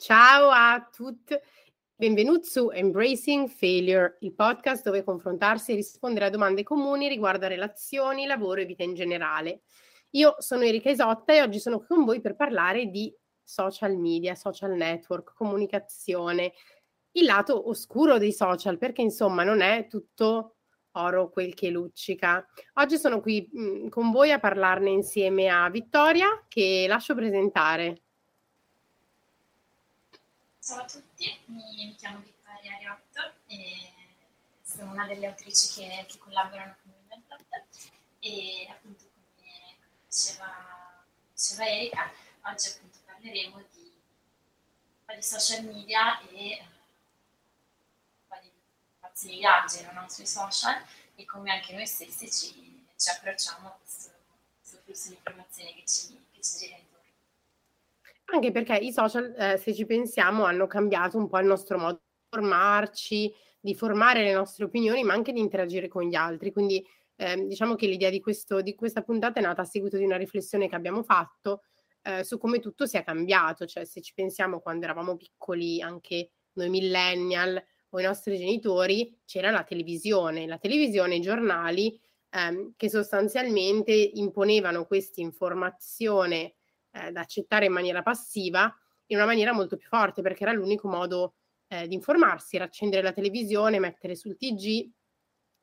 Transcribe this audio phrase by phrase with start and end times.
[0.00, 1.36] Ciao a tutti,
[1.94, 7.48] benvenuti su Embracing Failure, il podcast dove confrontarsi e rispondere a domande comuni riguardo a
[7.48, 9.60] relazioni, lavoro e vita in generale.
[10.12, 14.34] Io sono Erika Isotta e oggi sono qui con voi per parlare di social media,
[14.34, 16.54] social network, comunicazione,
[17.12, 20.54] il lato oscuro dei social, perché insomma non è tutto
[20.92, 22.42] oro quel che luccica.
[22.76, 28.04] Oggi sono qui mh, mm, con voi a parlarne insieme a Vittoria, che lascio presentare.
[30.62, 33.94] Ciao a tutti, mi, mi chiamo Vittoria Riotto e
[34.62, 37.64] sono una delle autrici che, che collaborano con Inventat
[38.18, 43.90] e appunto come diceva, diceva Erika, oggi appunto parleremo di,
[45.14, 46.62] di social media e
[48.28, 50.08] uh, di informazioni viaggi no?
[50.10, 50.84] sui social
[51.14, 54.10] e come anche noi stessi ci, ci approcciamo a questo,
[54.58, 56.76] questo flusso di informazioni che ci, che ci gira.
[58.32, 62.00] Anche perché i social, eh, se ci pensiamo, hanno cambiato un po' il nostro modo
[62.02, 66.52] di formarci, di formare le nostre opinioni, ma anche di interagire con gli altri.
[66.52, 66.84] Quindi
[67.16, 70.16] eh, diciamo che l'idea di, questo, di, questa puntata è nata a seguito di una
[70.16, 71.62] riflessione che abbiamo fatto
[72.02, 73.66] eh, su come tutto sia cambiato.
[73.66, 79.50] Cioè, se ci pensiamo quando eravamo piccoli, anche noi millennial o i nostri genitori, c'era
[79.50, 82.00] la televisione, la televisione, i giornali
[82.30, 86.54] ehm, che sostanzialmente imponevano questa informazione
[86.92, 88.74] eh, da accettare in maniera passiva
[89.10, 91.34] in una maniera molto più forte perché era l'unico modo
[91.68, 94.90] eh, di informarsi, era accendere la televisione, mettere sul TG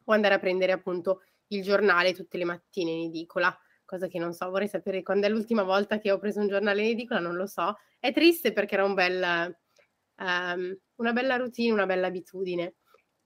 [0.05, 4.33] o andare a prendere appunto il giornale tutte le mattine in edicola, cosa che non
[4.33, 7.36] so, vorrei sapere quando è l'ultima volta che ho preso un giornale in edicola, non
[7.36, 7.78] lo so.
[8.00, 9.58] È triste perché era un bel,
[10.17, 12.75] um, una bella routine, una bella abitudine.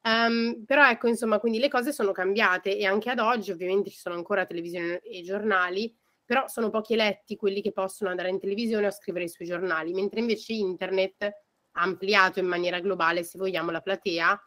[0.04, 3.98] Um, però ecco, insomma, quindi le cose sono cambiate e anche ad oggi ovviamente ci
[3.98, 5.96] sono ancora televisione e giornali,
[6.32, 10.22] però sono pochi eletti quelli che possono andare in televisione o scrivere sui giornali, mentre
[10.22, 14.42] invece internet ha ampliato in maniera globale, se vogliamo, la platea,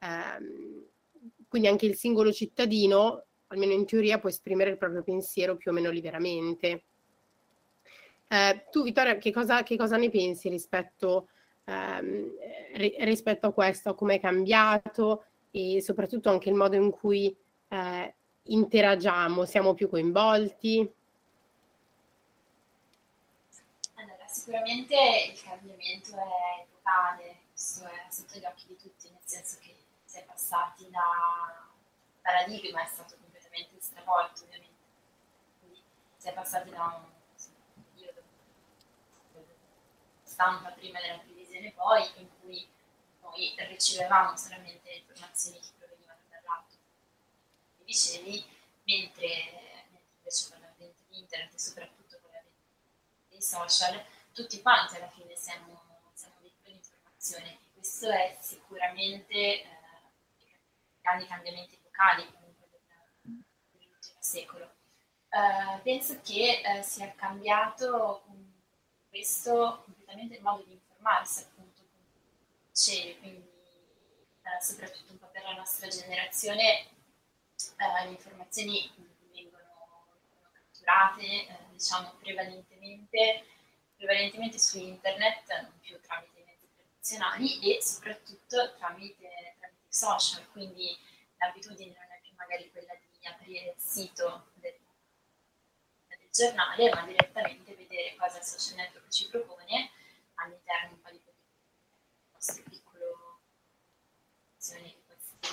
[0.00, 0.84] ehm,
[1.48, 5.74] quindi anche il singolo cittadino, almeno in teoria, può esprimere il proprio pensiero più o
[5.74, 6.84] meno liberamente.
[8.28, 11.28] Eh, tu, Vittoria, che cosa, che cosa, ne pensi rispetto,
[11.64, 12.34] ehm,
[12.74, 17.34] ri- rispetto a questo, a come è cambiato e soprattutto anche il modo in cui
[17.68, 20.98] eh, interagiamo, siamo più coinvolti?
[24.50, 29.76] Sicuramente il cambiamento è epocale, questo è sotto gli occhi di tutti, nel senso che
[30.04, 31.70] si è passati da
[32.20, 34.82] paradigma, è stato completamente stravolto ovviamente,
[35.60, 35.80] quindi
[36.16, 38.22] si è passati da un periodo
[40.24, 42.68] stampa prima della televisione poi, in cui
[43.20, 46.74] noi ricevevamo solamente informazioni che provenivano dall'alto.
[47.76, 48.44] Come dicevi,
[48.82, 49.28] mentre,
[49.92, 52.58] mentre invece con l'avvento di internet e soprattutto con l'avvento
[53.28, 55.78] dei social, tutti quanti alla fine siamo,
[56.14, 59.66] siamo di informazione e questo è sicuramente eh,
[61.02, 62.68] grandi cambiamenti locali comunque
[63.20, 64.72] dell'ultimo secolo.
[65.28, 68.52] Uh, penso che uh, sia cambiato con
[69.10, 72.04] questo completamente il modo di informarsi, appunto, come
[72.70, 73.50] dicevi, quindi
[74.42, 76.86] uh, soprattutto un po' per la nostra generazione
[77.76, 78.90] le informazioni
[79.30, 83.44] vengono, vengono catturate, diciamo, prevalentemente
[84.00, 89.28] prevalentemente su internet, non più tramite i mezzi tradizionali e soprattutto tramite,
[89.58, 90.96] tramite social, quindi
[91.36, 94.74] l'abitudine non è più magari quella di aprire il sito del,
[96.08, 99.90] del giornale, ma direttamente vedere cosa il social network ci propone
[100.36, 101.20] all'interno un po' di
[102.32, 103.42] nostro piccolo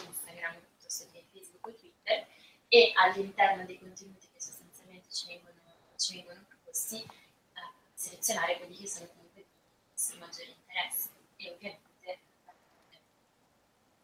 [0.06, 2.26] Instagram piuttosto che Facebook o Twitter
[2.70, 5.60] e all'interno dei contenuti che sostanzialmente ci vengono,
[5.98, 7.06] ci vengono proposti
[8.08, 11.86] selezionare quelli che sono comunque di nostro maggiore interesse e ovviamente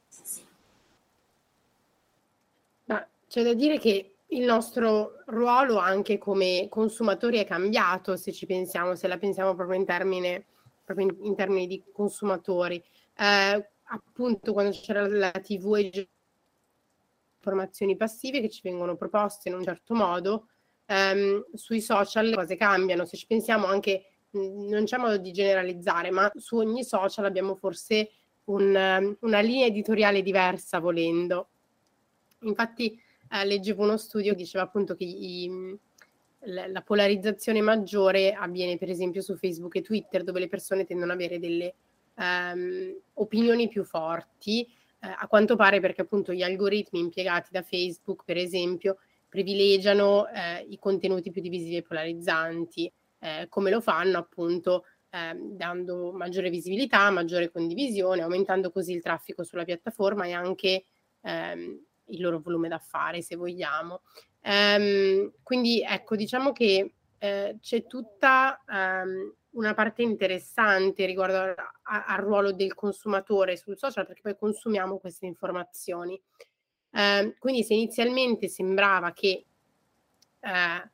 [0.10, 0.46] sì, sì.
[2.86, 8.46] Ma c'è da dire che il nostro ruolo anche come consumatori è cambiato se ci
[8.46, 10.46] pensiamo, se la pensiamo proprio in, termine,
[10.84, 12.84] proprio in, in termini di consumatori.
[13.16, 16.10] Eh, appunto quando c'era la TV e
[17.38, 20.48] informazioni passive che ci vengono proposte in un certo modo,
[20.86, 23.06] ehm, sui social le cose cambiano.
[23.06, 27.56] Se ci pensiamo anche, mh, non c'è modo di generalizzare, ma su ogni social abbiamo
[27.56, 28.10] forse
[28.46, 31.48] un, una linea editoriale diversa volendo.
[32.42, 33.00] Infatti
[33.32, 35.78] eh, leggevo uno studio che diceva appunto che i,
[36.46, 41.14] la, la polarizzazione maggiore avviene per esempio su Facebook e Twitter dove le persone tendono
[41.14, 41.74] ad avere delle
[42.16, 44.64] um, opinioni più forti,
[45.00, 48.98] eh, a quanto pare perché appunto gli algoritmi impiegati da Facebook per esempio
[49.34, 56.12] privilegiano eh, i contenuti più divisivi e polarizzanti, eh, come lo fanno appunto eh, dando
[56.12, 60.86] maggiore visibilità, maggiore condivisione, aumentando così il traffico sulla piattaforma e anche
[61.22, 64.02] ehm, il loro volume d'affari, se vogliamo.
[64.42, 72.06] Ehm, quindi ecco, diciamo che eh, c'è tutta ehm, una parte interessante riguardo a, a,
[72.06, 76.22] al ruolo del consumatore sul social, perché poi consumiamo queste informazioni.
[76.94, 79.46] Eh, quindi se inizialmente sembrava che
[80.40, 80.92] eh,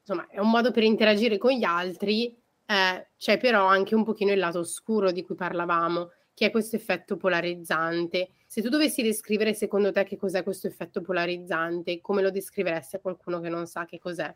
[0.00, 2.36] insomma è un modo per interagire con gli altri,
[2.66, 6.76] eh, c'è però anche un pochino il lato oscuro di cui parlavamo, che è questo
[6.76, 8.30] effetto polarizzante.
[8.46, 13.00] Se tu dovessi descrivere secondo te che cos'è questo effetto polarizzante, come lo descriveresti a
[13.00, 14.34] qualcuno che non sa che cos'è?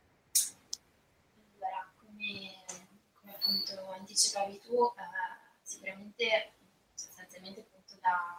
[1.55, 2.65] Allora, come,
[3.15, 6.53] come appunto anticipavi tu, eh, sicuramente
[6.95, 8.37] sostanzialmente appunto da,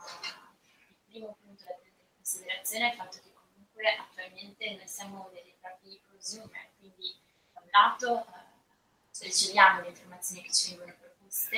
[0.88, 5.56] il primo punto da prendere in considerazione il fatto che comunque attualmente noi siamo dei
[5.60, 7.20] propri consumer, quindi
[7.52, 11.58] da un lato eh, riceviamo le informazioni che ci vengono proposte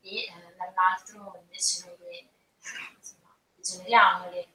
[0.00, 2.28] e eh, dall'altro invece noi le,
[2.96, 4.48] insomma, le generiamo, le,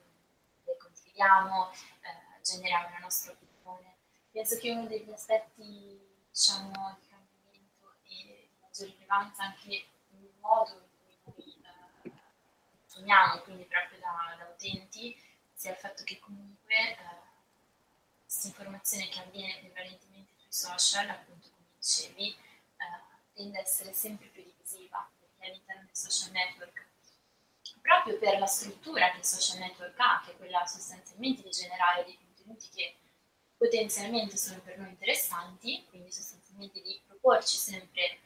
[0.64, 3.96] le condividiamo, eh, generiamo la nostra opinione.
[4.32, 6.00] Penso che uno degli aspetti
[6.30, 11.58] diciamo, di cambiamento e di maggior rilevanza anche nel modo in cui
[13.08, 15.16] noi eh, quindi proprio da, da, utenti,
[15.68, 16.98] sia il fatto che comunque eh,
[18.24, 22.36] questa informazione che avviene prevalentemente sui social, appunto come dicevi, eh,
[23.34, 25.10] tende a essere sempre più divisiva
[25.40, 26.86] all'interno del social network,
[27.82, 32.06] proprio per la struttura che il social network ha, che è quella sostanzialmente di generare
[32.06, 32.96] dei contenuti che
[33.58, 38.20] potenzialmente sono per noi interessanti, quindi sostanzialmente di proporci sempre eh,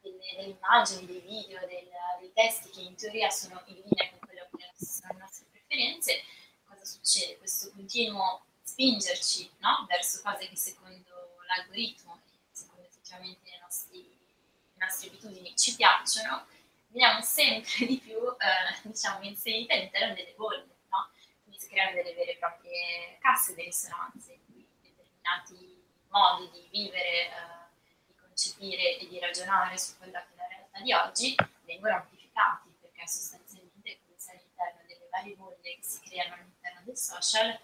[0.00, 1.90] delle, delle, immagini, dei video, del,
[2.20, 5.43] dei testi che in teoria sono in linea con quello che sono le nostre
[5.74, 6.22] preferenze,
[6.66, 7.38] cosa succede?
[7.38, 9.84] Questo continuo spingerci no?
[9.88, 12.20] verso cose che secondo l'algoritmo,
[12.52, 14.12] secondo effettivamente i nostri
[14.76, 16.46] nostre abitudini ci piacciono,
[16.88, 21.10] veniamo sempre di più, eh, diciamo, inserite all'interno delle bolle, no?
[21.42, 27.32] Quindi si creano delle vere e proprie casse di risonanze, determinati modi di vivere, eh,
[28.06, 31.34] di concepire e di ragionare su quella che è la realtà di oggi
[31.64, 33.43] vengono amplificati, perché sostanzialmente
[35.14, 37.60] varie bolle che si creano all'interno del social eh,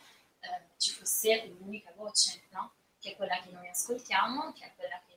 [0.78, 2.74] ci fosse un'unica voce, no?
[2.98, 5.10] Che è quella che noi ascoltiamo, che è quella che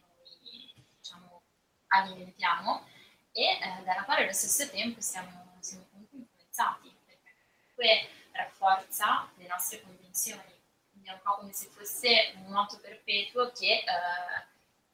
[1.94, 2.86] alimentiamo
[3.32, 9.48] e eh, dalla quale allo stesso tempo siamo, siamo comunque influenzati, perché comunque rafforza le
[9.48, 10.62] nostre convinzioni.
[10.92, 14.46] Quindi è un po' come se fosse un moto perpetuo che eh,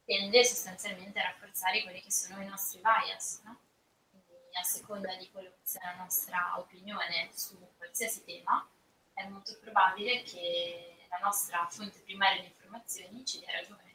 [0.05, 3.59] tende sostanzialmente a rafforzare quelli che sono i nostri bias, no?
[4.53, 8.67] A seconda di quello che sia la nostra opinione su qualsiasi tema,
[9.13, 13.89] è molto probabile che la nostra fonte primaria di informazioni ci dia ragione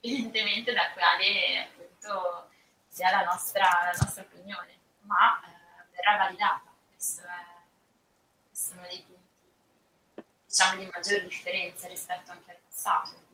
[0.00, 2.50] indipendentemente da quale appunto
[2.86, 6.72] sia la nostra, la nostra opinione, ma eh, verrà validata.
[6.90, 7.62] Questo è,
[8.48, 9.26] questo uno dei punti
[10.46, 13.26] diciamo di maggiore differenza rispetto anche al passato.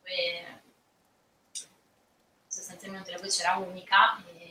[0.00, 0.62] Dove
[2.46, 4.41] sostanzialmente la voce era unica e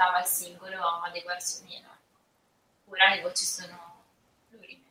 [0.00, 1.88] stava al singolo adeguarsi o meno.
[2.86, 4.04] Ora le voci sono
[4.48, 4.86] plurime,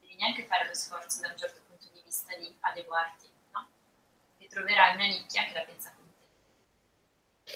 [0.00, 3.30] devi neanche fare lo sforzo da un certo punto di vista di adeguarti
[4.52, 7.52] troverai una nicchia che la pensa come te.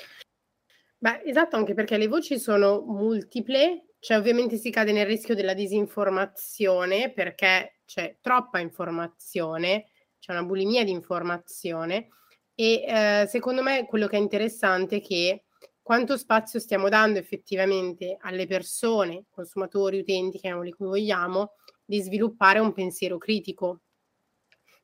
[0.96, 5.52] Beh, esatto, anche perché le voci sono multiple, cioè ovviamente si cade nel rischio della
[5.52, 12.08] disinformazione perché c'è troppa informazione, c'è una bulimia di informazione
[12.54, 15.45] e eh, secondo me quello che è interessante è che
[15.86, 21.52] quanto spazio stiamo dando effettivamente alle persone, consumatori, utenti, chiamiamoli come vogliamo,
[21.84, 23.82] di sviluppare un pensiero critico.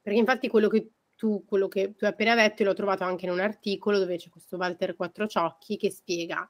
[0.01, 3.33] Perché infatti quello che tu, quello che tu hai appena detto, l'ho trovato anche in
[3.33, 6.49] un articolo dove c'è questo Walter Quattrociocchi che spiega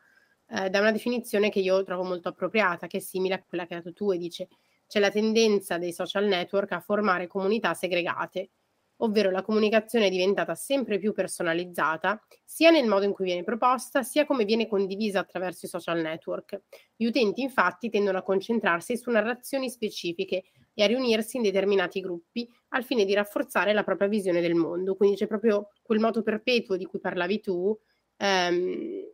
[0.49, 3.73] eh, da una definizione che io trovo molto appropriata, che è simile a quella che
[3.73, 4.49] hai dato tu e dice
[4.87, 8.51] c'è la tendenza dei social network a formare comunità segregate,
[9.03, 14.03] ovvero la comunicazione è diventata sempre più personalizzata, sia nel modo in cui viene proposta,
[14.03, 16.63] sia come viene condivisa attraverso i social network.
[16.97, 20.45] Gli utenti infatti tendono a concentrarsi su narrazioni specifiche
[20.75, 24.95] e a riunirsi in determinati gruppi al fine di rafforzare la propria visione del mondo.
[24.95, 27.77] Quindi c'è proprio quel moto perpetuo di cui parlavi tu,
[28.17, 29.11] ehm,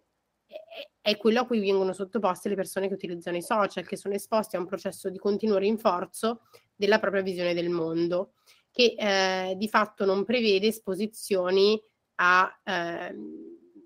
[1.00, 4.57] è quello a cui vengono sottoposte le persone che utilizzano i social, che sono esposti
[4.57, 6.42] a un processo di continuo rinforzo
[6.76, 8.35] della propria visione del mondo,
[8.78, 11.82] che eh, di fatto non prevede esposizioni
[12.20, 13.12] a eh,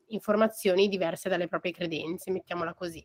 [0.08, 3.02] informazioni diverse dalle proprie credenze, mettiamola così.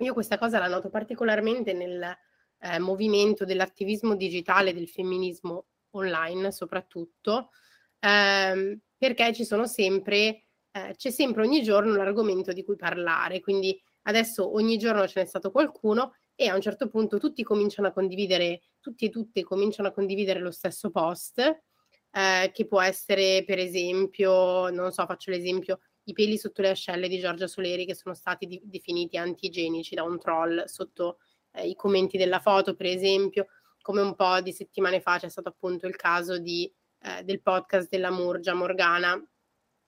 [0.00, 2.14] Io questa cosa la noto particolarmente nel
[2.58, 7.52] eh, movimento dell'attivismo digitale, del femminismo online soprattutto,
[8.00, 13.80] ehm, perché ci sono sempre eh, c'è sempre ogni giorno l'argomento di cui parlare, quindi
[14.02, 17.92] adesso ogni giorno ce n'è stato qualcuno e a un certo punto tutti cominciano a
[17.92, 23.58] condividere, tutti e tutte cominciano a condividere lo stesso post, eh, che può essere per
[23.58, 28.14] esempio, non so, faccio l'esempio, i peli sotto le ascelle di Giorgia Soleri che sono
[28.14, 31.18] stati di- definiti antigenici da un troll sotto
[31.54, 33.48] eh, i commenti della foto, per esempio,
[33.82, 37.88] come un po' di settimane fa c'è stato appunto il caso di, eh, del podcast
[37.88, 39.20] della Murgia Morgana,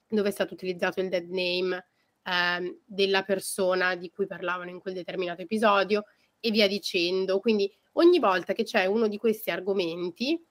[0.08, 1.86] dove è stato utilizzato il dead name
[2.24, 6.06] eh, della persona di cui parlavano in quel determinato episodio
[6.40, 7.38] e via dicendo.
[7.40, 10.42] Quindi ogni volta che c'è uno di questi argomenti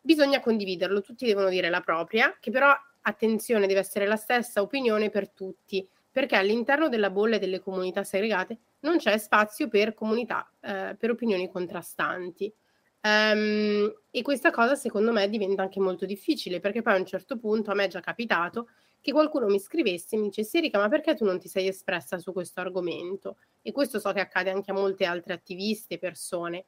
[0.00, 5.10] bisogna condividerlo, tutti devono dire la propria, che però attenzione deve essere la stessa opinione
[5.10, 10.50] per tutti, perché all'interno della bolla e delle comunità segregate non c'è spazio per comunità,
[10.60, 12.52] eh, per opinioni contrastanti.
[13.00, 17.38] Um, e questa cosa secondo me diventa anche molto difficile perché poi a un certo
[17.38, 20.88] punto a me è già capitato che qualcuno mi scrivesse e mi dicesse Erika ma
[20.88, 23.38] perché tu non ti sei espressa su questo argomento?
[23.62, 26.66] E questo so che accade anche a molte altre attiviste, persone.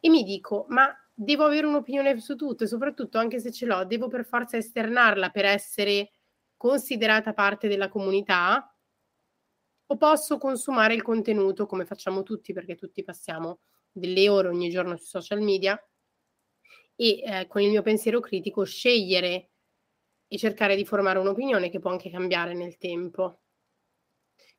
[0.00, 3.84] E mi dico ma devo avere un'opinione su tutto e soprattutto anche se ce l'ho
[3.84, 6.10] devo per forza esternarla per essere
[6.56, 8.70] considerata parte della comunità
[9.88, 14.96] o posso consumare il contenuto come facciamo tutti perché tutti passiamo delle ore ogni giorno
[14.96, 15.80] sui social media
[16.96, 19.50] e eh, con il mio pensiero critico scegliere
[20.28, 23.40] e cercare di formare un'opinione che può anche cambiare nel tempo.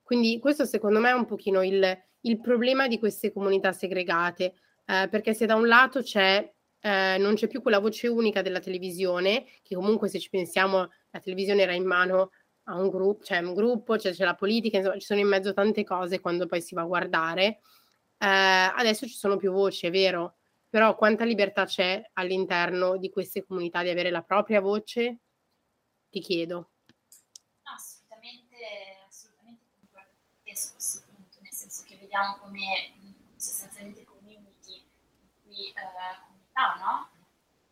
[0.02, 4.54] Quindi questo secondo me è un pochino il, il problema di queste comunità segregate,
[4.86, 8.60] eh, perché se da un lato c'è, eh, non c'è più quella voce unica della
[8.60, 12.32] televisione, che comunque se ci pensiamo la televisione era in mano
[12.70, 15.54] a un gruppo, cioè un gruppo, cioè c'è la politica, insomma ci sono in mezzo
[15.54, 17.60] tante cose quando poi si va a guardare.
[18.18, 20.36] Eh, adesso ci sono più voci, è vero,
[20.70, 25.20] però quanta libertà c'è all'interno di queste comunità di avere la propria voce?
[26.18, 26.72] Ti chiedo.
[27.62, 28.58] No, assolutamente,
[29.08, 29.62] assolutamente
[30.56, 32.96] su questo punto, nel senso che vediamo come
[33.36, 35.74] sostanzialmente community in cui eh,
[36.26, 37.12] comunità, no?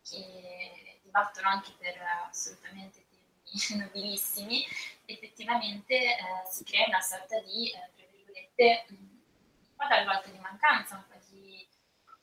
[0.00, 3.04] Che dibattono anche per assolutamente
[3.74, 4.64] nobilissimi,
[5.06, 6.16] effettivamente eh,
[6.48, 11.18] si crea una sorta di, eh, tra virgolette, un po' talvolta di mancanza, un po'
[11.30, 11.66] di,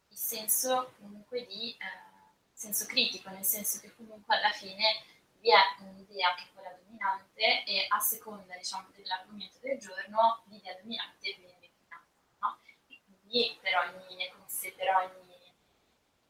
[0.07, 5.11] di senso comunque di eh, senso critico, nel senso che comunque alla fine
[5.43, 10.73] vi è un'idea che è quella dominante e a seconda diciamo, dell'argomento del giorno l'idea
[10.75, 12.05] dominante viene declinata.
[12.39, 12.59] No?
[12.87, 14.31] E quindi per ogni,
[14.73, 15.51] per ogni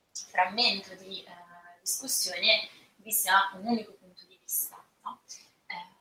[0.09, 5.21] frammento di eh, discussione vi sia un unico punto di vista no?
[5.67, 5.95] eh,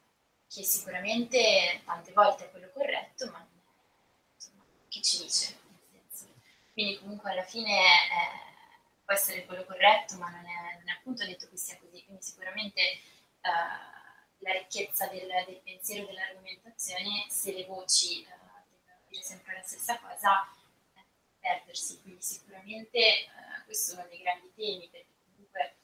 [0.49, 3.47] che sicuramente tante volte è quello corretto, ma
[4.35, 5.61] insomma, chi ci dice?
[6.73, 8.51] Quindi comunque alla fine eh,
[9.12, 12.02] può essere quello corretto, ma non è, non è, appunto detto che sia così.
[12.04, 13.00] Quindi sicuramente eh,
[14.38, 19.99] la ricchezza del, del pensiero dell'argomentazione, se le voci eh, devono dire sempre la stessa
[19.99, 20.49] cosa,
[20.95, 21.04] eh,
[21.38, 22.00] perdersi.
[22.00, 23.28] Quindi sicuramente eh,
[23.66, 25.76] questo è uno dei grandi temi, perché comunque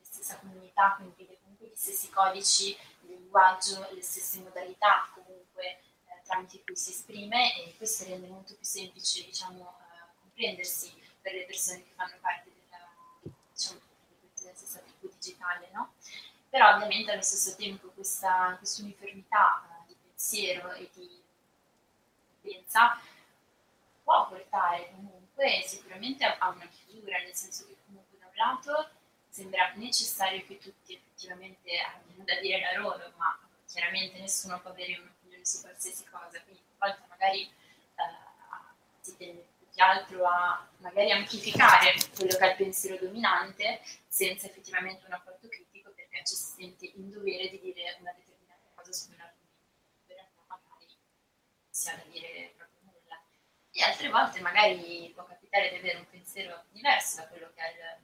[0.00, 6.22] stessa comunità, quindi vede comunque gli stessi codici, il linguaggio, le stesse modalità comunque eh,
[6.22, 11.46] tramite cui si esprime e questo rende molto più semplice diciamo, eh, comprendersi per le
[11.46, 13.80] persone che fanno parte della, diciamo,
[14.34, 15.70] stessa tribù digitale.
[15.72, 15.94] No?
[16.50, 21.22] Però ovviamente allo stesso tempo questa uniformità eh, di pensiero e di
[22.42, 23.00] pensa
[24.02, 28.90] può portare comunque sicuramente a una chiusura, nel senso che comunque da un lato
[29.30, 34.98] sembra necessario che tutti effettivamente abbiano da dire la loro, ma chiaramente nessuno può avere
[34.98, 37.52] un'opinione su qualsiasi cosa, quindi a volte magari eh,
[39.00, 45.04] si tende che altro a magari amplificare quello che è il pensiero dominante senza effettivamente
[45.06, 49.06] un apporto critico perché ci si sente in dovere di dire una determinata cosa su
[49.08, 49.66] quell'argomento,
[50.06, 50.96] in realtà magari
[51.68, 53.20] si ha da dire proprio nulla.
[53.72, 57.98] E altre volte magari può capitare di avere un pensiero diverso da quello che è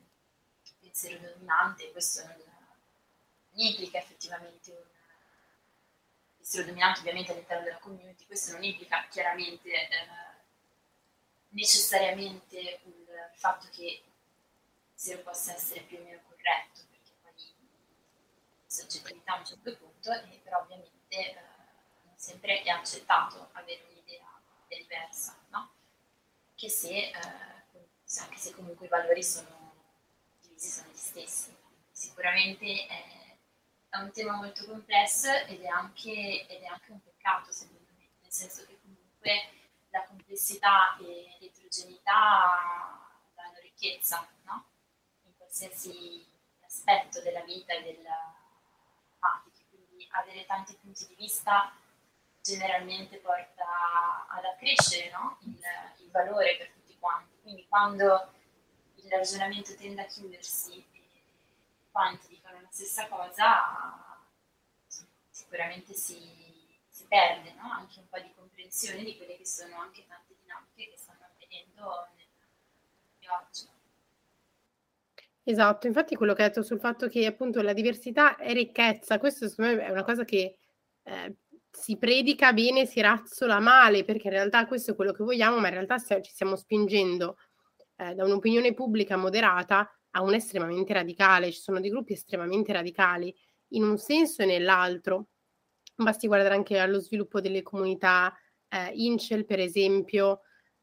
[0.65, 8.27] il pensiero dominante, questo non, non implica effettivamente un pensiero dominante ovviamente all'interno della community,
[8.27, 10.30] questo non implica chiaramente eh,
[11.51, 14.03] necessariamente il fatto che
[14.89, 17.33] pensiero possa essere più o meno corretto, perché poi
[18.67, 21.35] soggettività a un certo punto, e però ovviamente eh,
[22.05, 25.73] non sempre è accettato avere un'idea diversa, no?
[26.55, 29.61] Che se, eh, anche se comunque i valori sono
[30.61, 31.57] stessi sono gli stessi.
[31.91, 33.37] Sicuramente è,
[33.89, 38.09] è un tema molto complesso ed è, anche, ed è anche un peccato secondo me,
[38.21, 39.60] nel senso che comunque
[39.91, 44.65] la complessità e l'eterogeneità danno ricchezza no?
[45.25, 46.27] in qualsiasi
[46.65, 48.35] aspetto della vita e della
[49.19, 49.59] pratica.
[50.13, 51.73] avere tanti punti di vista
[52.43, 55.39] generalmente porta ad accrescere no?
[55.43, 55.59] il,
[55.99, 57.37] il, valore per tutti quanti.
[57.43, 58.33] Quindi quando
[58.97, 61.23] il ragionamento tende a chiudersi e
[61.91, 64.19] quanti dicono la stessa cosa,
[65.31, 67.50] sicuramente si, si perde?
[67.81, 72.09] Anche un po' di comprensione di quelle che sono anche tante dinamiche che stanno avvenendo
[72.17, 72.27] nel,
[73.31, 73.69] oggi.
[75.43, 79.49] Esatto, infatti quello che hai detto sul fatto che appunto la diversità è ricchezza, questo
[79.49, 80.57] secondo me è una cosa che
[81.03, 81.37] eh,
[81.71, 85.69] si predica bene, si razzola male, perché in realtà questo è quello che vogliamo, ma
[85.69, 87.37] in realtà ci stiamo spingendo
[87.97, 93.35] eh, da un'opinione pubblica moderata a un estremamente radicale, ci sono dei gruppi estremamente radicali
[93.69, 95.30] in un senso e nell'altro.
[96.05, 98.37] Basti guardare anche allo sviluppo delle comunità
[98.69, 100.41] eh, Incel, per esempio,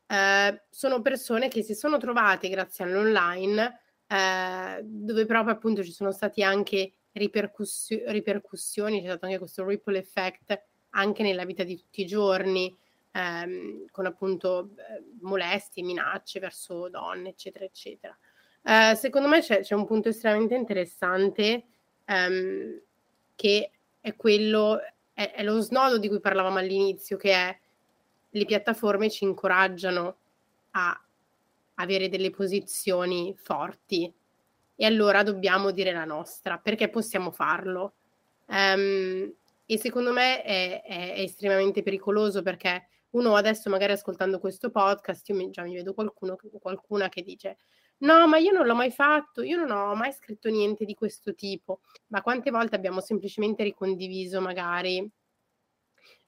[0.08, 6.12] eh, sono persone che si sono trovate grazie all'online eh, dove proprio appunto ci sono
[6.12, 12.02] stati anche ripercussio- ripercussioni, c'è stato anche questo ripple effect anche nella vita di tutti
[12.02, 12.76] i giorni,
[13.12, 18.18] ehm, con appunto eh, molestie, minacce verso donne, eccetera, eccetera.
[18.64, 21.66] Eh, secondo me c'è, c'è, un punto estremamente interessante
[22.06, 22.82] ehm,
[23.36, 24.80] che è quello,
[25.18, 27.60] è, è lo snodo di cui parlavamo all'inizio, che è
[28.30, 30.18] le piattaforme ci incoraggiano
[30.72, 31.02] a
[31.76, 34.14] avere delle posizioni forti
[34.76, 37.94] e allora dobbiamo dire la nostra perché possiamo farlo.
[38.46, 39.34] Um,
[39.66, 45.28] e secondo me è, è, è, estremamente pericoloso perché uno adesso magari ascoltando questo podcast,
[45.30, 47.58] io mi, già mi vedo qualcuno, qualcuna che dice
[48.00, 51.34] no, ma io non l'ho mai fatto, io non ho mai scritto niente di questo
[51.34, 55.10] tipo, ma quante volte abbiamo semplicemente ricondiviso magari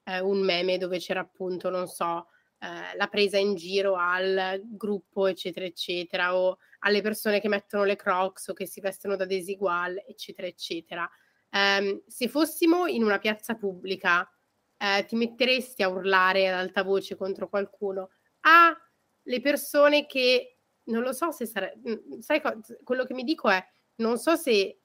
[0.04, 2.26] eh, un meme dove c'era appunto, non so,
[2.58, 7.96] eh, la presa in giro al gruppo, eccetera, eccetera, o alle persone che mettono le
[7.96, 11.10] crocs o che si vestono da desigual, eccetera, eccetera.
[11.52, 14.28] Um, se fossimo in una piazza pubblica,
[14.76, 18.10] eh, ti metteresti a urlare ad alta voce contro qualcuno?
[18.40, 18.74] Ah,
[19.22, 22.02] le persone che non lo so se sarebbe.
[22.16, 22.40] Mm, sai,
[22.82, 23.62] quello che mi dico è:
[23.96, 24.80] non so se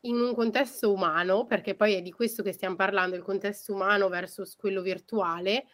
[0.00, 4.08] in un contesto umano, perché poi è di questo che stiamo parlando, il contesto umano
[4.08, 5.66] versus quello virtuale,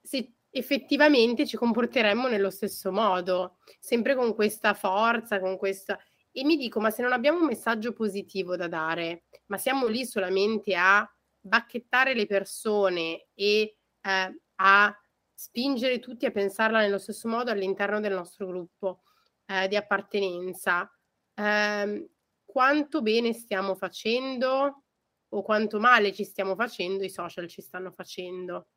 [0.00, 5.98] se effettivamente ci comporteremmo nello stesso modo, sempre con questa forza, con questa...
[6.30, 10.04] E mi dico, ma se non abbiamo un messaggio positivo da dare, ma siamo lì
[10.04, 11.08] solamente a
[11.40, 15.00] bacchettare le persone e eh, a
[15.36, 19.02] spingere tutti a pensarla nello stesso modo all'interno del nostro gruppo
[19.44, 20.90] eh, di appartenenza,
[21.34, 22.08] eh,
[22.44, 24.84] quanto bene stiamo facendo
[25.28, 28.68] o quanto male ci stiamo facendo, i social ci stanno facendo.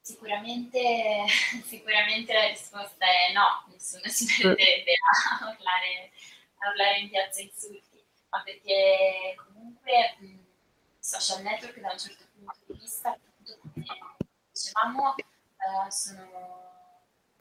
[0.00, 1.24] Sicuramente,
[1.66, 6.12] sicuramente, la risposta è no, nessuno si metterebbe a urlare,
[6.58, 10.38] a urlare in piazza insulti, ma perché comunque i
[11.00, 13.84] social network da un certo punto di vista, appunto come
[14.62, 16.70] dicevamo, eh, sono,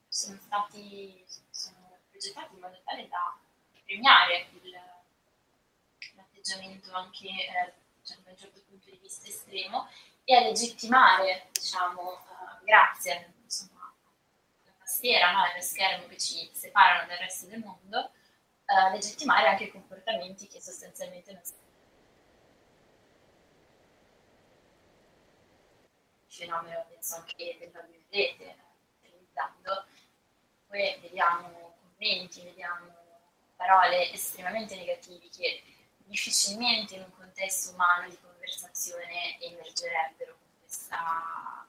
[0.08, 3.38] sono, stati sono progettati in modo tale da
[3.86, 4.80] premiare il,
[6.16, 9.88] l'atteggiamento anche eh, cioè, da un certo punto di vista estremo
[10.24, 12.26] e a legittimare, diciamo,
[12.64, 13.94] grazie insomma,
[14.64, 18.12] alla tastiera, no, allo schermo che ci separano dal resto del mondo,
[18.66, 21.60] eh, legittimare anche comportamenti che sostanzialmente non sono
[26.42, 28.56] fenomeno penso anche della rete
[29.00, 29.86] utilizzando
[30.68, 32.88] poi vediamo commenti vediamo
[33.56, 35.64] parole estremamente negative che
[36.06, 41.68] difficilmente in un contesto umano di conversazione emergerebbero con questa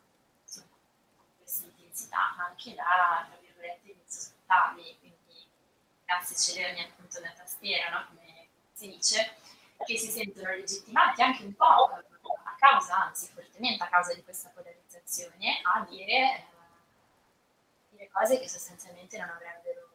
[1.93, 5.47] intensità anche da, tra virgolette, insospettabili, quindi
[6.05, 8.07] classici leoni appunto da tastiera, no?
[8.09, 9.37] come si dice,
[9.85, 12.03] che si sentono legittimati anche un po'
[12.63, 16.45] causa, anzi fortemente a causa di questa polarizzazione, a dire, eh,
[17.91, 19.91] dire cose che sostanzialmente non avrebbero,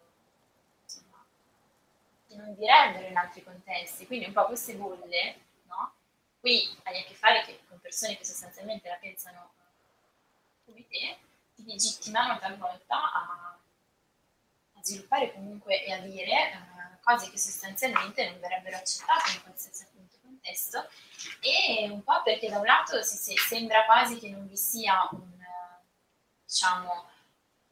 [0.83, 1.25] insomma,
[2.27, 4.05] che non direbbero in altri contesti.
[4.05, 5.93] Quindi un po' queste bolle, no?
[6.41, 9.53] Qui hai a che fare che, con persone che sostanzialmente la pensano
[10.65, 11.17] come te,
[11.55, 13.57] ti legittimano talvolta a,
[14.73, 19.85] a, sviluppare comunque e a dire uh, cose che sostanzialmente non verrebbero accettate in qualsiasi
[20.47, 20.87] contesto
[21.41, 25.07] e un po' perché da un lato si, si, sembra quasi che non vi sia
[25.11, 25.37] un,
[26.45, 27.09] diciamo,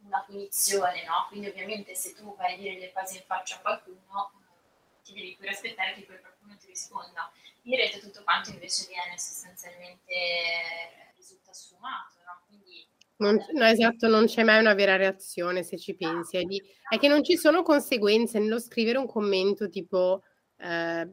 [0.05, 1.25] una punizione, no?
[1.29, 4.31] Quindi ovviamente se tu vai a dire le cose in faccia a qualcuno
[5.03, 7.31] ti devi pure aspettare che quel qualcuno ti risponda.
[7.63, 12.41] In rete tutto quanto invece viene sostanzialmente risulta sfumato, no?
[12.47, 16.37] Quindi non, no, esatto, non c'è mai una vera reazione se ci pensi.
[16.37, 20.21] È, di, è che non ci sono conseguenze nello scrivere un commento tipo
[20.57, 21.09] eh,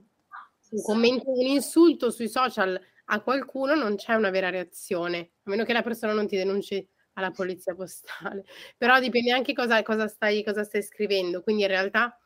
[0.72, 5.64] un commento, un insulto sui social a qualcuno non c'è una vera reazione, a meno
[5.64, 8.44] che la persona non ti denunci alla polizia postale.
[8.76, 11.42] Però dipende anche cosa, cosa, stai, cosa stai scrivendo.
[11.42, 12.16] Quindi in realtà,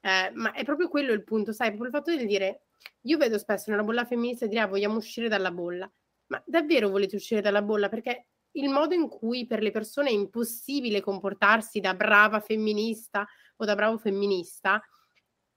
[0.00, 2.66] eh, ma è proprio quello il punto, sai, proprio il fatto di dire,
[3.02, 5.90] io vedo spesso nella bolla femminista dire, ah, vogliamo uscire dalla bolla.
[6.28, 7.88] Ma davvero volete uscire dalla bolla?
[7.88, 13.64] Perché il modo in cui per le persone è impossibile comportarsi da brava femminista o
[13.64, 14.80] da bravo femminista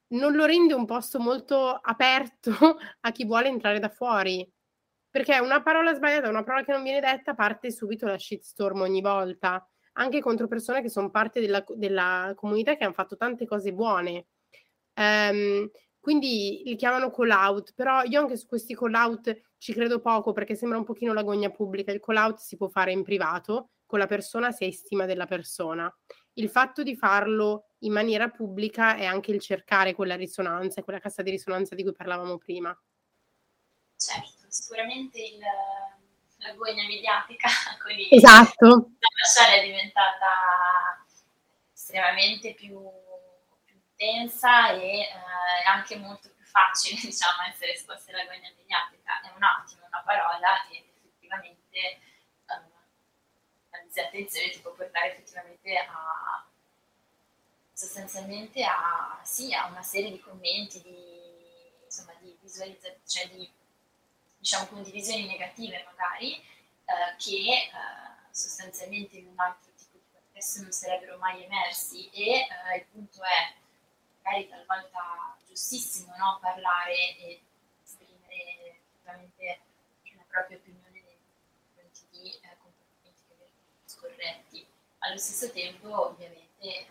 [0.09, 2.51] non lo rende un posto molto aperto
[3.01, 4.47] a chi vuole entrare da fuori.
[5.09, 9.01] Perché una parola sbagliata, una parola che non viene detta, parte subito la shitstorm ogni
[9.01, 13.73] volta, anche contro persone che sono parte della, della comunità che hanno fatto tante cose
[13.73, 14.27] buone.
[14.95, 15.69] Um,
[15.99, 20.31] quindi li chiamano call out, però io anche su questi call out ci credo poco
[20.31, 21.91] perché sembra un pochino la gogna pubblica.
[21.91, 25.25] Il call out si può fare in privato con la persona se hai stima della
[25.25, 25.91] persona.
[26.39, 31.21] Il fatto di farlo in maniera pubblica è anche il cercare quella risonanza, quella cassa
[31.21, 32.77] di risonanza di cui parlavamo prima.
[33.95, 35.39] Certo sicuramente il,
[36.37, 37.47] la gogna mediatica
[37.81, 38.67] con i, esatto.
[38.99, 41.05] la fascia è diventata
[41.73, 42.81] estremamente più,
[43.65, 45.07] più intensa e eh,
[45.67, 49.21] anche molto più facile diciamo, essere esposti alla gogna mediatica.
[49.21, 52.01] È un attimo, una parola che effettivamente
[53.89, 56.45] la disattenzione ti può portare effettivamente a
[57.79, 63.49] sostanzialmente a, sì, a una serie di commenti, di, insomma, di visualizzazione, cioè di
[64.37, 67.69] diciamo, condivisioni negative magari, eh, che eh,
[68.31, 73.21] sostanzialmente in un altro tipo di contesto non sarebbero mai emersi e eh, il punto
[73.23, 73.53] è,
[74.23, 76.37] magari talvolta giustissimo no?
[76.41, 77.41] parlare e
[77.81, 79.61] esprimere effettivamente
[80.13, 81.17] una propria opinione nei
[81.73, 83.63] confronti di eh, comportamenti che vengono
[83.99, 84.65] scorretti.
[84.99, 86.87] Allo stesso tempo, ovviamente, eh,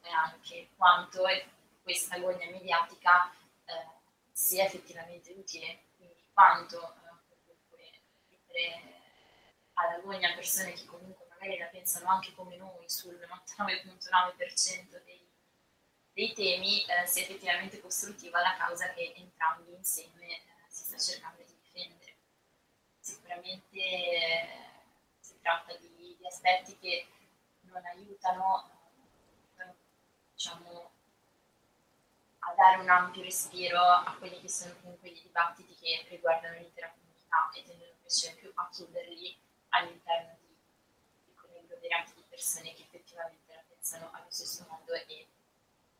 [0.00, 1.22] è anche quanto
[1.82, 3.32] questa agogna mediatica
[3.64, 3.86] eh,
[4.32, 5.80] sia effettivamente utile
[6.32, 6.94] quanto
[7.76, 8.00] eh,
[8.30, 9.00] mettere
[9.74, 15.28] alla gogna persone che comunque magari la pensano anche come noi sul 99.9% dei,
[16.12, 21.42] dei temi, eh, sia effettivamente costruttiva la causa che entrambi insieme eh, si sta cercando
[21.42, 22.16] di difendere.
[23.00, 24.68] Sicuramente eh,
[25.40, 27.06] tratta di, di, aspetti che
[27.62, 28.70] non aiutano,
[29.56, 29.74] eh,
[30.32, 30.90] diciamo,
[32.38, 36.90] a dare un ampio respiro a quelli che sono comunque i dibattiti che riguardano l'intera
[36.90, 39.36] comunità e tendono invece più a chiuderli
[39.70, 40.56] all'interno di,
[41.26, 45.26] di quell'agglomerati di persone che effettivamente la pensano allo stesso modo e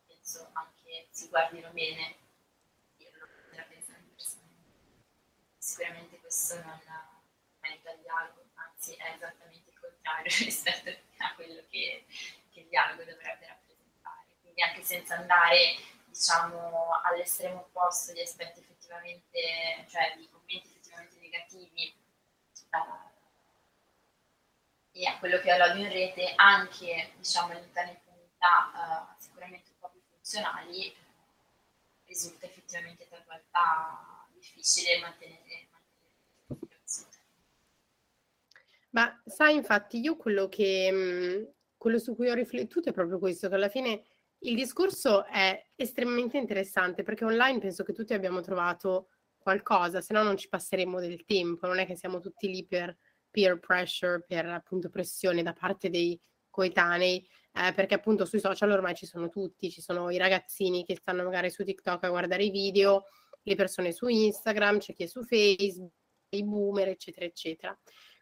[0.07, 2.15] penso anche si guardino bene
[2.97, 5.03] dirlo la pensano personalmente.
[5.57, 6.79] Sicuramente questo non
[7.61, 8.48] aiuta il dialogo,
[8.89, 12.05] anzi è esattamente il contrario rispetto a quello che,
[12.51, 14.25] che il dialogo dovrebbe rappresentare.
[14.41, 15.75] Quindi anche senza andare
[16.05, 21.93] diciamo, all'estremo opposto di aspetti effettivamente, cioè di commenti effettivamente negativi
[22.71, 23.07] uh,
[24.91, 29.69] e a quello che è l'odio in rete, anche diciamo, all'interno di comunità uh, sicuramente
[29.71, 30.95] un po' più funzionali,
[32.05, 35.58] risulta effettivamente talvolta difficile mantenere
[38.91, 41.43] Ma sai, infatti, io quello che mm,
[41.77, 44.03] quello su cui ho riflettuto è proprio questo, che alla fine
[44.39, 50.23] il discorso è estremamente interessante perché online penso che tutti abbiamo trovato qualcosa, se no
[50.23, 52.95] non ci passeremmo del tempo, non è che siamo tutti lì per
[53.29, 58.95] peer pressure, per appunto pressione da parte dei coetanei, eh, perché appunto sui social ormai
[58.95, 62.49] ci sono tutti, ci sono i ragazzini che stanno magari su TikTok a guardare i
[62.49, 63.05] video,
[63.43, 65.91] le persone su Instagram, c'è chi è su Facebook,
[66.29, 67.77] i boomer, eccetera, eccetera.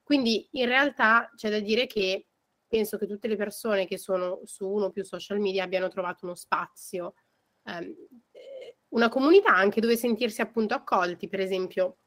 [0.07, 2.27] Quindi in realtà c'è da dire che
[2.65, 6.23] penso che tutte le persone che sono su uno o più social media abbiano trovato
[6.23, 7.15] uno spazio,
[7.65, 7.93] ehm,
[8.91, 11.97] una comunità anche dove sentirsi appunto accolti, per esempio.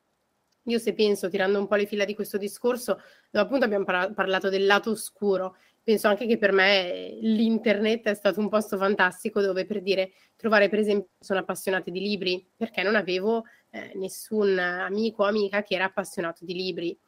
[0.62, 2.94] Io se penso, tirando un po' le fila di questo discorso,
[3.30, 8.14] dove appunto abbiamo par- parlato del lato oscuro, penso anche che per me l'internet è
[8.14, 12.82] stato un posto fantastico dove per dire trovare per esempio sono appassionate di libri, perché
[12.82, 16.98] non avevo eh, nessun amico o amica che era appassionato di libri.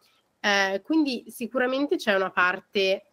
[0.45, 3.05] Eh, quindi sicuramente c'è una parte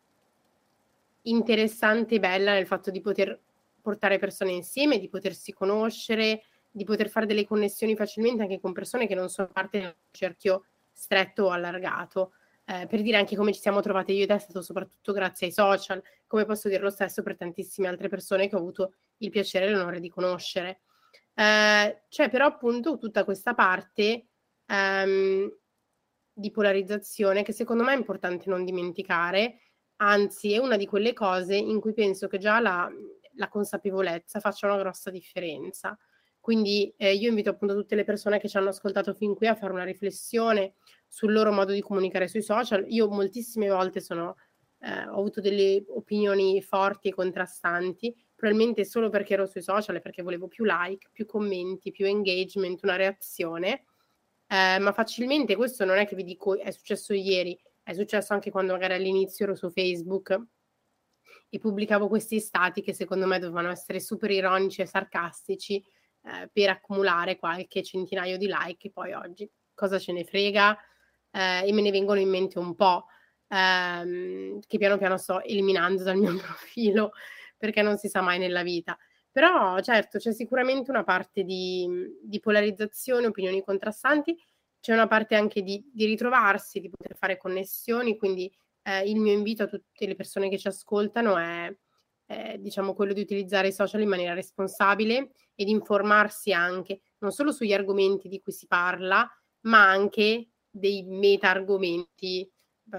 [1.24, 3.40] interessante e bella nel fatto di poter
[3.82, 9.06] portare persone insieme, di potersi conoscere, di poter fare delle connessioni facilmente anche con persone
[9.06, 12.34] che non sono parte del cerchio stretto o allargato.
[12.66, 15.48] Eh, per dire anche come ci siamo trovate io e te è stato soprattutto grazie
[15.48, 19.30] ai social, come posso dire lo stesso per tantissime altre persone che ho avuto il
[19.30, 20.82] piacere e l'onore di conoscere.
[21.36, 24.26] Eh, c'è però appunto tutta questa parte
[24.66, 25.52] ehm,
[26.40, 29.60] di polarizzazione che secondo me è importante non dimenticare
[30.02, 32.90] Anzi, è una di quelle cose in cui penso che già la,
[33.34, 35.98] la consapevolezza faccia una grossa differenza.
[36.40, 39.56] Quindi eh, io invito appunto tutte le persone che ci hanno ascoltato fin qui a
[39.56, 40.76] fare una riflessione
[41.06, 42.86] sul loro modo di comunicare sui social.
[42.88, 44.38] Io moltissime volte sono,
[44.80, 50.00] eh, ho avuto delle opinioni forti e contrastanti, probabilmente solo perché ero sui social e
[50.00, 53.84] perché volevo più like, più commenti, più engagement, una reazione.
[54.52, 58.50] Eh, ma facilmente questo non è che vi dico è successo ieri, è successo anche
[58.50, 60.42] quando magari all'inizio ero su Facebook
[61.50, 65.84] e pubblicavo questi stati che secondo me dovevano essere super ironici e sarcastici
[66.24, 70.76] eh, per accumulare qualche centinaio di like e poi oggi cosa ce ne frega
[71.30, 73.06] eh, e me ne vengono in mente un po'
[73.50, 77.12] ehm, che piano piano sto eliminando dal mio profilo
[77.56, 78.98] perché non si sa mai nella vita.
[79.40, 81.88] Però certo c'è sicuramente una parte di,
[82.22, 84.38] di polarizzazione, opinioni contrastanti,
[84.82, 88.52] c'è una parte anche di, di ritrovarsi, di poter fare connessioni, quindi
[88.84, 91.74] eh, il mio invito a tutte le persone che ci ascoltano è
[92.26, 97.32] eh, diciamo quello di utilizzare i social in maniera responsabile e di informarsi anche non
[97.32, 99.26] solo sugli argomenti di cui si parla,
[99.62, 102.46] ma anche dei meta argomenti.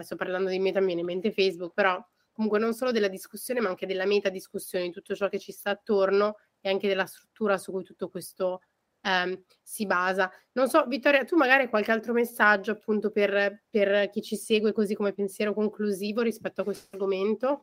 [0.00, 2.02] Sto parlando di meta, mi viene in mente Facebook, però
[2.40, 5.52] comunque non solo della discussione, ma anche della meta discussione, di tutto ciò che ci
[5.52, 8.62] sta attorno e anche della struttura su cui tutto questo
[9.02, 10.32] ehm, si basa.
[10.52, 14.72] Non so, Vittoria, tu magari hai qualche altro messaggio appunto per, per chi ci segue
[14.72, 17.62] così come pensiero conclusivo rispetto a questo argomento?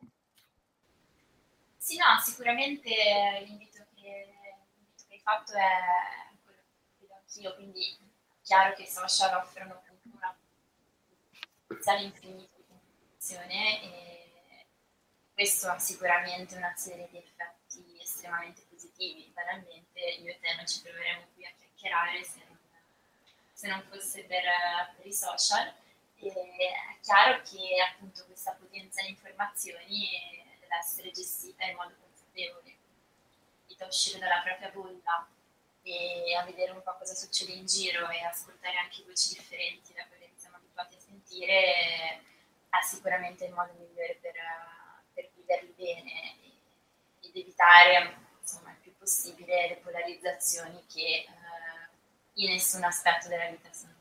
[1.78, 2.92] Sì, no, sicuramente
[3.48, 4.28] l'invito che,
[4.76, 9.82] l'invito che hai fatto è quello che vedo anch'io, quindi è chiaro che social offrono
[10.14, 10.38] una
[11.66, 14.27] potenziale infinito di informazione e
[15.38, 19.30] questo ha sicuramente una serie di effetti estremamente positivi.
[19.36, 22.58] Banalmente io e te non ci troveremo qui a chiacchierare se non,
[23.54, 24.42] se non fosse per,
[24.96, 25.72] per i social.
[26.16, 30.10] E è chiaro che appunto questa potenza di informazioni
[30.60, 32.76] deve essere gestita in modo consapevole,
[33.62, 35.28] invita a uscire dalla propria bolla
[35.84, 40.04] e a vedere un po' cosa succede in giro e ascoltare anche voci differenti da
[40.08, 42.24] quelle che siamo abituati a sentire
[42.70, 44.34] è sicuramente il modo migliore per,
[45.48, 46.12] per viverli bene
[47.22, 51.28] ed evitare insomma, il più possibile le polarizzazioni che eh,
[52.34, 53.96] in nessun aspetto della vita sono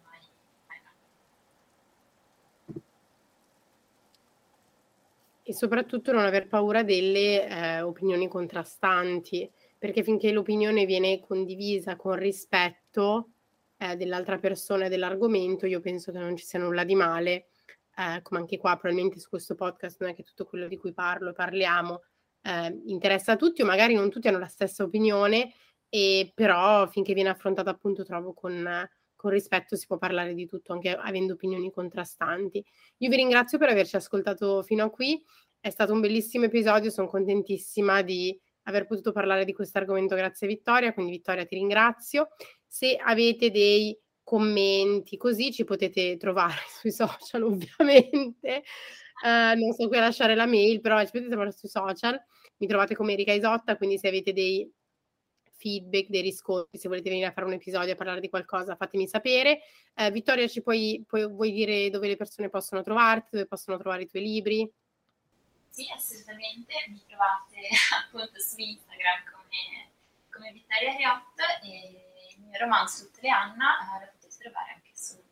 [5.48, 12.16] E soprattutto non aver paura delle eh, opinioni contrastanti, perché finché l'opinione viene condivisa con
[12.16, 13.28] rispetto
[13.76, 17.46] eh, dell'altra persona e dell'argomento, io penso che non ci sia nulla di male.
[17.98, 20.92] Eh, come anche qua, probabilmente su questo podcast non è che tutto quello di cui
[20.92, 22.02] parlo e parliamo
[22.42, 25.52] eh, interessa a tutti, o magari non tutti hanno la stessa opinione,
[25.88, 30.72] e però finché viene affrontata appunto trovo con con rispetto si può parlare di tutto,
[30.72, 32.64] anche avendo opinioni contrastanti.
[32.98, 35.20] Io vi ringrazio per averci ascoltato fino a qui,
[35.58, 40.46] è stato un bellissimo episodio, sono contentissima di aver potuto parlare di questo argomento grazie
[40.46, 42.28] a Vittoria, quindi Vittoria ti ringrazio.
[42.66, 48.64] Se avete dei commenti così ci potete trovare sui social ovviamente,
[49.22, 52.20] uh, non so qui a lasciare la mail, però ci potete trovare sui social,
[52.56, 54.68] mi trovate come Erika Isotta, quindi se avete dei
[55.56, 59.06] feedback, dei riscontri, se volete venire a fare un episodio a parlare di qualcosa fatemi
[59.06, 59.60] sapere.
[59.94, 64.02] Eh, Vittoria, ci puoi, puoi, vuoi dire dove le persone possono trovarti, dove possono trovare
[64.02, 64.72] i tuoi libri?
[65.70, 67.68] Sì, assolutamente, mi trovate
[68.02, 69.92] appunto su Instagram come,
[70.32, 74.12] come Vittoria Riot e il mio romanzo Tutte le Anna eh, lo
[74.46, 75.24] trovare anche su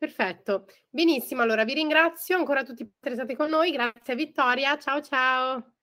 [0.00, 5.02] Perfetto, benissimo, allora vi ringrazio ancora tutti per essere stati con noi, grazie Vittoria, ciao
[5.02, 5.79] ciao!